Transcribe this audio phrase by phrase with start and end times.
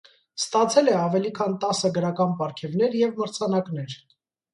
[0.43, 3.95] Ստացել է ավելի քան տասը գրական պարգևներ և մրցանակներ։